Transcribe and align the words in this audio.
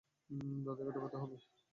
দাদাকে 0.65 0.91
ঠকাতে 0.95 1.17
হবে। 1.17 1.35